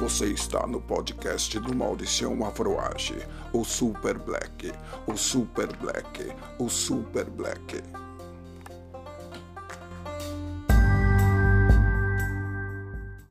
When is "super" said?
3.62-4.16, 5.14-5.76, 6.70-7.28